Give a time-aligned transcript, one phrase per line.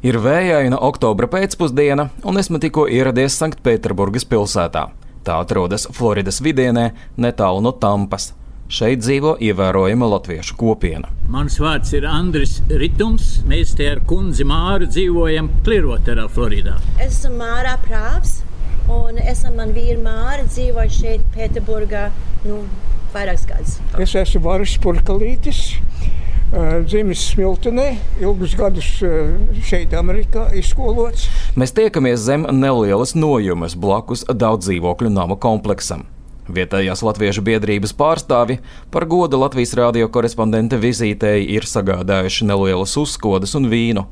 [0.00, 4.86] Ir vējaina oktobra pēcpusdiena, un esmu tikko ieradies Sanktpēterburgas pilsētā.
[5.28, 6.86] Tā atrodas Floridas vidienē,
[7.20, 8.30] netālu no Tampas.
[8.72, 11.10] Šeit dzīvo ievērojama latviešu kopiena.
[11.28, 13.42] Mans vārds ir Andris Ritums.
[13.50, 16.78] Mēs te ar kundzi Māru dzīvojam Kliroterā, Floridā.
[16.96, 18.38] Es esmu Mārā Prāvs,
[18.88, 22.08] un es un man vīra Māra dzīvoju šeit Pēterburgā
[22.48, 22.62] nu,
[23.12, 23.76] vairākus gadus.
[24.00, 25.74] Es esmu Varis Purkalītis.
[26.50, 28.86] Dzimis Smiltenē, ilgus gadus
[29.62, 31.28] šeit, Amerikā, izskolots.
[31.54, 36.08] Mēs tiekamies zem nelielas nojumes blakus daudz dzīvokļu nama kompleksam.
[36.50, 38.58] Vietējās latviešu biedrības pārstāvi
[38.90, 44.08] par godu Latvijas radio korespondente vizītei ir sagādājuši nelielas uzkodas un vīnu.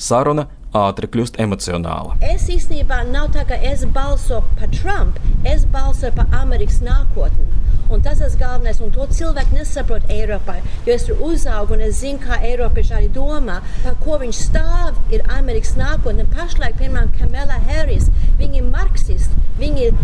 [0.00, 2.16] Saruna ātri kļūst emocionāla.
[2.24, 7.50] Es īstenībā nav tā, ka es balsoju par Trumpu, es balsoju par Amerikas nākotni.
[7.92, 10.54] Un tas ir galvenais, un to cilvēki nesaprot Eiropā.
[10.86, 14.96] Jo es tur uzaugu, un es zinu, kā Eiropieši arī domā, par ko viņš stāv,
[15.12, 16.24] ir Amerikas nākotne.
[16.32, 18.08] Pašlaik, piemēram, Kamela Harris,
[18.40, 20.00] viņa ir marksisti, viņa ir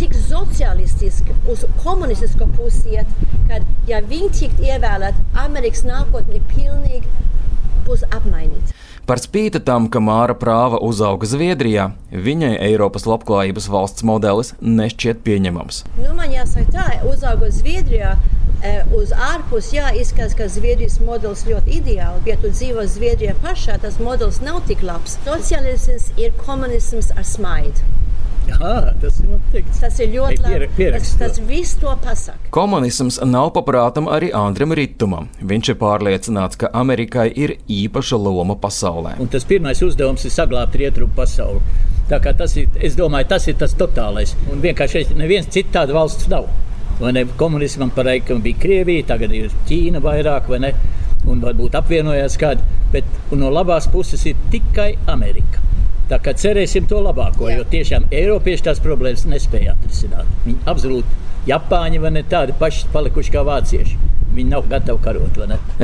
[0.00, 3.14] tik sociālistiski, uz komunistisko pusi iet,
[3.46, 7.06] ka, ja viņi tiktu ievēlēti, Amerikas nākotne ir pilnīgi
[7.86, 8.74] būs apmainīta.
[9.10, 15.80] Par spīti tam, ka Māra Prāva uzauga Zviedrijā, viņai Eiropas labklājības valsts modelis nešķiet pieņemams.
[15.96, 18.12] Nu, man jāsaka, tā, uzaugot Zviedrijā,
[18.94, 23.80] uz ārpus jā, izskatās, ka Zviedrijas modelis ļoti ideāls, bet, ja tu dzīvo Zviedrijā pašā,
[23.82, 25.18] tas modelis nav tik labs.
[25.26, 27.90] Sociālisms ir komunisms ar smaidu.
[28.50, 30.68] Jā, tas, ir tas ir ļoti labi.
[30.94, 32.50] Tas, tas viss to pasaka.
[32.54, 35.28] Komunisms nav paprātam arī Andrim Ritumam.
[35.40, 39.16] Viņš ir pārliecināts, ka Amerikai ir īpaša loma pasaulē.
[39.22, 41.62] Un tas pirmais uzdevums ir saglabāt rietumu pasauli.
[42.10, 44.34] Tas ir, es domāju, tas ir tas totālais.
[44.50, 46.48] Un vienkārši neviens cits tāda valsts nav.
[47.00, 47.24] Vai ne?
[47.38, 50.74] Komunismam pareizi, ka bija Krievija, tagad ir Ķīna vairāk, vai ne?
[51.30, 52.66] Un varbūt apvienojās kādi.
[52.90, 53.06] Bet
[53.38, 55.59] no labās puses ir tikai Amerika.
[56.10, 57.60] Tā kā cerēsim to labāko, Jā.
[57.60, 60.30] jo tiešām Eiropieši tās problēmas nespēja atrisināt.
[60.42, 63.98] Viņi absolūti Japāņi vai ne tādi paši palikuši kā vācieši.
[64.30, 65.38] Viņi nav gatavi karot.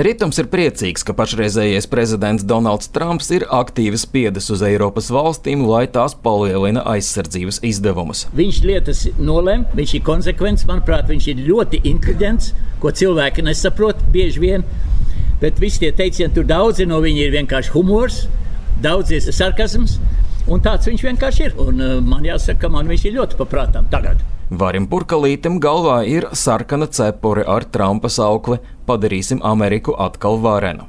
[0.06, 5.84] Ritms ir priecīgs, ka pašreizējais prezidents Donalds Trumps ir aktīvi spiedis uz Eiropas valstīm, lai
[5.91, 8.27] tās palielina aizsardzības izdevumus.
[8.39, 12.53] Viņš lietas nolēma, viņš ir konsekvents, manuprāt, viņš ir ļoti inteliģents,
[12.83, 14.67] ko cilvēki nesaprot bieži vien.
[15.43, 18.22] Bet visi tie teicieni, tur daudzi no viņiem ir vienkārši humors,
[18.83, 19.99] daudz ir sarkasms.
[20.47, 21.55] Un tāds viņš vienkārši ir.
[21.62, 24.23] Un, uh, man jāsaka, ka man viņš ir ļoti paprātām tagad.
[24.47, 30.87] Varim Purkalītam galvā ir sarkana cepure ar Trumpa saukli Padarīsim Ameriku atkal varenu.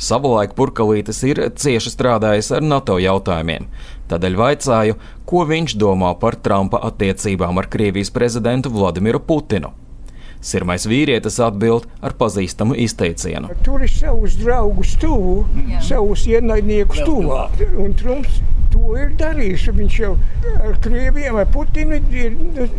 [0.00, 3.70] Savulaik Purkalītis ir cieši strādājis ar NATO jautājumiem.
[4.12, 9.72] Tādēļ vaicāju, ko viņš domā par Trumpa attiecībām ar Krievijas prezidentu Vladimiru Putinu.
[10.40, 13.52] Sirmais vīrietis atbild ar pazīstamu izteicienu.
[13.66, 15.42] Tur ir savus draugus tuvu,
[15.84, 17.60] savus ienaidniekus tuvāk.
[17.76, 18.40] Un Trumps
[18.72, 19.66] to ir darījis.
[19.76, 20.14] Viņš jau
[20.62, 22.38] ar krieviem, ar Putinu ir,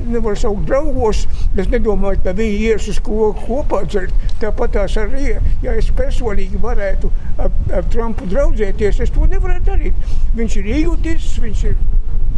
[0.10, 1.26] nevar saukt draugos.
[1.54, 4.28] Es nedomāju, ka viņi ies uz ko kopā dzert.
[4.42, 10.14] Tāpat tās arī, ja es personīgi varētu ar, ar Trumpu draudzēties, es to nevarētu darīt.
[10.38, 11.78] Viņš ir iegutis, viņš ir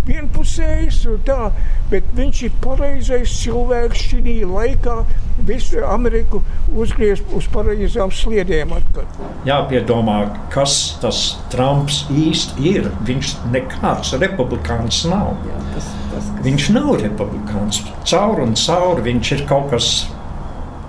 [0.07, 1.51] vienpusējs, tā,
[1.91, 5.03] bet viņš ir pareizais cilvēks šī laikā.
[5.47, 6.43] Visu Ameriku
[6.77, 8.75] uzgriezt uz pareizām sliedēm.
[8.77, 9.07] Atkal.
[9.47, 10.17] Jāpiedomā,
[10.53, 12.89] kas tas Trumps īsti ir.
[13.07, 15.33] Viņš nekāds republikāns nav.
[15.47, 16.43] Jā, tas, tas, kas...
[16.45, 17.81] Viņš nav republikāns.
[18.09, 19.89] Caur un caur viņš ir kaut kas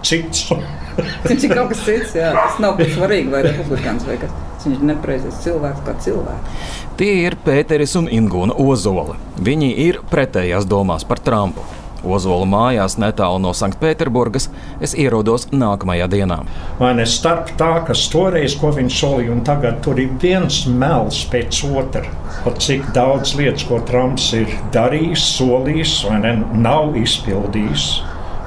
[0.06, 0.48] cits.
[1.28, 2.32] viņš ir kaut kas cits, jā.
[2.37, 4.34] Tas nav svarīgi, vai republikāns vai kas.
[4.65, 6.69] Viņš ir nepareizais cilvēks kā cilvēks.
[6.97, 9.19] Tie ir Pēteris un Ingūna Ozoli.
[9.44, 11.64] Viņi ir pretējās domās par Trumpu.
[12.04, 14.50] Ozola mājās netālu no Sanktpēterburgas
[14.84, 16.38] es ierodos nākamajā dienā.
[16.78, 21.22] Vai ne starp tā, kas toreiz, ko viņš solīja, un tagad tur ir viens mels
[21.32, 22.04] pēc otra.
[22.44, 27.88] Pat cik daudz lietas, ko Trumps ir darījis, solījis, vai ne, nav izpildījis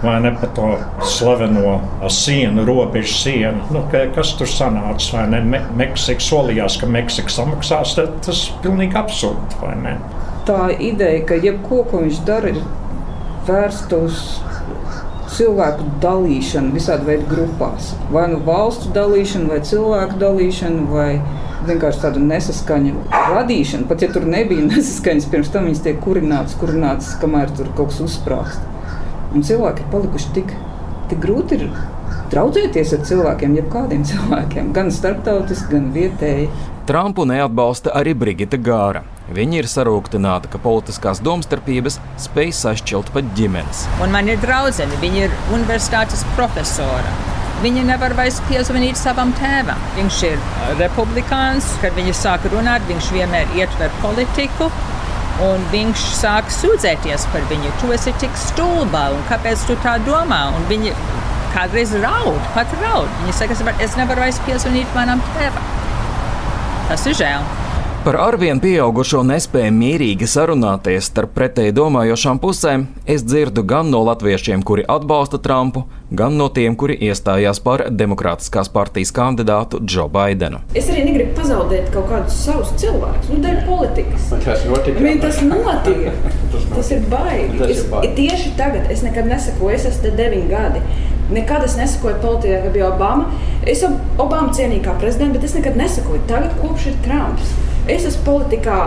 [0.03, 0.72] vai ne par to
[1.02, 3.63] slaveno sienu, robežu sienu.
[3.74, 3.84] Nu,
[4.16, 5.13] kas tur sanāca?
[5.16, 5.41] Vai ne?
[5.41, 9.61] Me Meksika solījās, ka Meksika samaksās, tas ir pilnīgi absurdi.
[10.47, 12.61] Tā ideja, ka jebko, ko viņš dara, ir
[13.47, 14.22] vērsta uz
[15.38, 17.91] cilvēku dalīšanu visādi veidu grupās.
[18.14, 21.09] Vai nu valstu dalīšanu, vai cilvēku dalīšanu, vai
[21.67, 23.90] vienkārši tādu nesaskaņu radīšanu.
[23.90, 28.03] Pat ja tur nebija nesaskaņas, pirms tam viņas tiek kurinātas, kurinātas, kamēr tur kaut kas
[28.08, 28.77] uzsprāgst.
[29.35, 30.56] Un cilvēki ir palikuši tik,
[31.12, 31.68] tik grūti ir
[32.32, 36.50] draudzēties ar cilvēkiem, jebkādiem cilvēkiem, gan starptautiski, gan vietēji.
[36.88, 39.03] Trumpu neatbalsta arī Brigita Gāra.
[39.35, 43.84] Viņa ir sarūktināta, ka politiskās domstarpības spēj sašķelt pat ģimenes.
[44.03, 47.12] Un man ir draudzene, viņa ir universitātes profesora.
[47.58, 49.82] Viņa nevar vairs piezvanīt savam tēvam.
[49.97, 50.44] Viņš ir
[50.80, 54.70] republikāns, kad viņi sāk runāt, viņš vienmēr ietver politiku.
[55.45, 57.69] Un viņš sāk sūdzēties par viņu.
[57.81, 60.47] Tu esi tik stulba, un kāpēc tu tā domā?
[60.57, 60.95] Un viņi
[61.53, 63.11] kādreiz raud, pat raud.
[63.22, 65.72] Viņi saka, es nevaru vairs piezvanīt manam tēvam.
[66.89, 67.57] Tas ir žēl.
[68.08, 74.64] Par arvien pieaugušo nespēju mierīgi sarunāties starp pretēji domājošām pusēm es dzirdu gan no latviešiem,
[74.70, 75.84] kuri atbalsta Trumpu,
[76.22, 80.64] gan no tiem, kuri iestājās par Demokrātiskās partijas kandidātu Džo Baidenu.
[80.72, 84.32] Es arī negribu pazaudēt kaut kādus savus cilvēkus, nu, dēļ politikas.
[84.48, 85.04] Tas notiek.
[85.04, 86.32] Vien tas notiek.
[86.78, 87.59] tas ir baigi.
[87.59, 88.08] Tas ir baigi.
[88.08, 90.88] Es, tieši tagad es nekad nesaku, es esmu te deviņi gadi.
[91.36, 93.28] Nekad es nesakoju politikā, kad bija Obama.
[93.68, 96.24] Es Obama cienīju kā prezidentu, bet es nekad nesakoju.
[96.32, 97.58] Tagad kopš ir Trumps.
[97.87, 98.78] Es esmu politikā.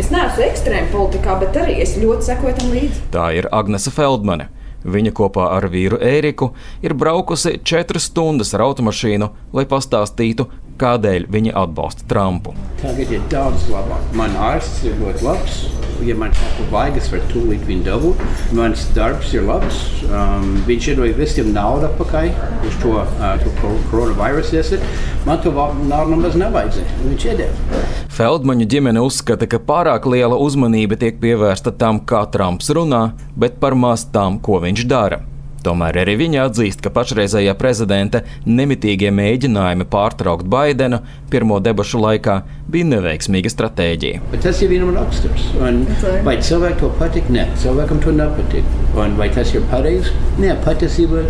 [0.00, 3.02] Es neesmu ekstrēma politikā, bet arī es ļoti sekoju tam līdzi.
[3.14, 4.48] Tā ir Agnese Feldmane.
[4.82, 6.48] Viņa kopā ar vīru Ēriku
[6.82, 10.48] ir braukusi četras stundas ar automašīnu, lai pastāstītu,
[10.80, 12.54] kādēļ viņi atbalsta Trumpu.
[12.80, 14.10] Tagad ir daudz labāk.
[14.16, 15.60] Man ārsts ir ļoti labs.
[16.00, 18.22] Ja man kaut ko vajag, es varu tūlīt viņu dabūt.
[18.56, 19.82] Mans darbs ir labs.
[20.08, 22.30] Um, viņš iedod visiem naudu atpakaļ
[22.68, 24.80] uz to, uh, to koronavīrusu.
[25.28, 27.00] Man to naudu nemaz nevajadzēja.
[27.04, 27.82] Viņš iedeva.
[28.16, 33.76] Feldmaņu ģimene uzskata, ka pārāk liela uzmanība tiek pievērsta tam, kā Trumps runā, bet par
[33.76, 35.20] maz tam, ko viņš dara.
[35.60, 41.02] Tomēr arī viņa atzīst, ka pašreizējā prezidenta nemitīgie mēģinājumi pārtraukt Baidenu
[41.32, 42.36] pirmo debašu laikā
[42.72, 44.22] bija neveiksmīga stratēģija.
[44.32, 45.50] Bet tas ir vienam raksturs.
[45.60, 45.82] Un
[46.24, 47.28] vai cilvēkam to patīk?
[47.34, 48.70] Nē, cilvēkam to nepatīk.
[48.96, 50.14] Un vai tas ir pareizi?
[50.40, 51.26] Nē, patiesībā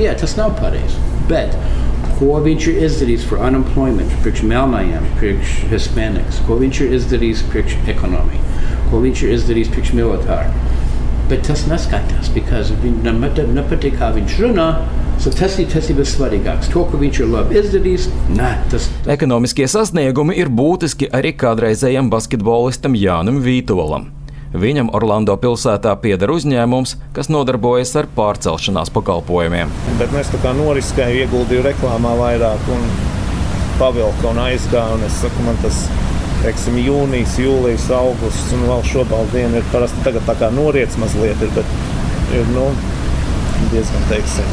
[0.00, 1.04] jā, tas nav pareizi.
[1.28, 1.52] Bet
[2.16, 7.76] ko viņš ir izdarījis par unemployment, priekš melnajiem, priekš hispaniks, ko viņš ir izdarījis priekš
[7.92, 8.56] ekonomiju,
[8.88, 10.75] ko viņš ir izdarījis priekš militāru
[11.30, 13.22] bet tas neskatās, because viņam
[13.56, 14.68] nepatīk, kā viņš runā.
[15.22, 16.68] So tas ir tas ir vissvarīgākais.
[16.74, 19.08] To, ko viņš ir labi izdarījis, nē, tas ir.
[19.16, 24.10] Ekonomiskie sasniegumi ir būtiski arī kādreizējam basketbolistam Jānam Vītolam.
[24.56, 29.72] Viņam Orlando pilsētā pieder uzņēmums, kas nodarbojas ar pārcelšanās pakalpojumiem.
[29.98, 32.86] Bet mēs tā kā noriskēju, ieguldīju reklāmā vairāk un
[33.80, 35.00] pavilku un aizgāju.
[35.00, 36.05] Un es saku, man tas ir
[36.46, 41.50] teiksim, jūnijas, jūlijas, augusts un vēl diena ir parasti tagad tā kā noriets mazliet, ir,
[41.56, 42.68] bet ir nu,
[43.72, 44.52] diezgan teiksim,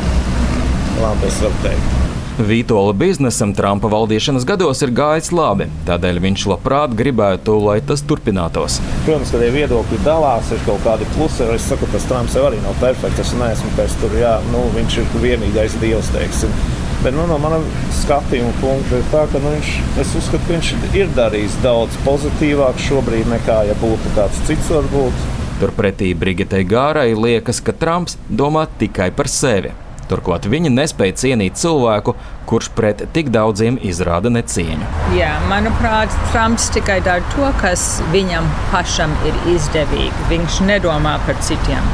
[1.01, 1.99] labi, es varu teikt.
[2.33, 8.79] Vītola biznesam Trumpa valdīšanas gados ir gājis labi, tādēļ viņš labprāt gribētu, lai tas turpinātos.
[9.05, 11.45] Protams, ka tie viedokļi dalās, ir kaut kādi plusi.
[11.53, 13.21] Es saku, tas Trumps arī nav perfekts.
[13.21, 16.57] Es neesmu pēc tur, jā, nu, viņš ir vienīgais dievs, teiksim.
[17.01, 17.59] Bet nu, no mana
[17.97, 19.71] skatījuma punkta ir tā, ka nu, viņš,
[20.03, 25.25] es uzskatu, ka viņš ir darījis daudz pozitīvāk šobrīd nekā ja būtu kāds cits varbūt.
[25.59, 29.73] Turpretī Brigitei Gārai liekas, ka Trumps domā tikai par sevi.
[30.09, 32.13] Turklāt viņa nespēja cienīt cilvēku,
[32.49, 34.89] kurš pret tik daudziem izrāda necieņu.
[35.15, 40.27] Jā, manuprāt, Trumps tikai dara to, kas viņam pašam ir izdevīgi.
[40.31, 41.87] Viņš nedomā par citiem.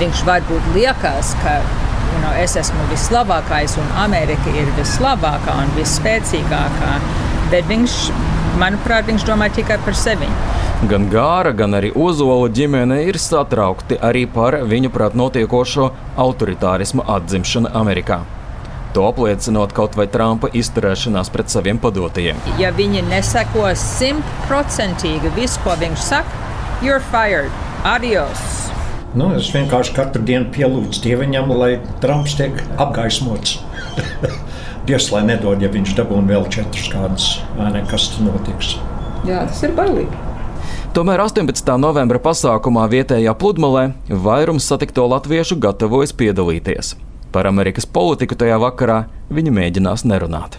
[0.00, 1.60] Viņš varbūt liekas, ka
[2.20, 6.92] know, es esmu vislabākais un Amerika ir vislabākā un visspēcīgākā.
[7.52, 7.98] Bet viņš,
[8.60, 10.28] manuprāt, viņš domā tikai par sevi.
[10.90, 15.90] Gan Gāra, gan arī Ozola ģimene ir satraukti arī par viņu prāt notiekošo
[16.20, 18.20] autoritārismu atzimšanu Amerikā.
[18.94, 22.38] To apliecinot kaut vai Trumpa izturēšanās pret saviem padotajiem.
[22.62, 26.44] Ja viņi neseko simtprocentīgi visu, ko viņš saka,
[26.84, 27.50] you're fired,
[27.82, 28.63] adios!
[29.14, 33.60] Nu, es vienkārši katru dienu pielūdzu Dievam, lai Trumps tiek apgaismots.
[34.88, 38.74] Dievs, lai nedod, ja viņš dabūna vēl četrus kādus, vai ne, kas tur notiks.
[39.24, 40.10] Jā, tas ir bailīgi.
[40.94, 41.70] Tomēr 18.
[41.78, 43.86] novembra pasākumā vietējā pludmalē
[44.26, 46.96] vairums satikto latviešu gatavojas piedalīties.
[47.34, 50.58] Par Amerikas politiku tajā vakarā viņi mēģinās nerunāt.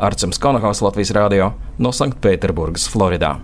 [0.00, 3.36] Arcams Konahaus Latvijas Rādio no Sanktpēterburgas, Floridā.